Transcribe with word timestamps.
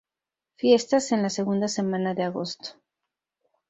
Fiestas 0.55 1.11
en 1.11 1.21
la 1.21 1.29
segunda 1.29 1.67
semana 1.67 2.15
de 2.15 2.23
agosto. 2.23 2.71